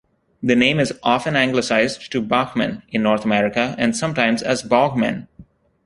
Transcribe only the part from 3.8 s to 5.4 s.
sometimes as "Baughman".